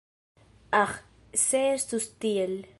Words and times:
Aĥ, 0.79 0.95
se 1.43 1.63
estus 1.77 2.09
tiel! 2.25 2.61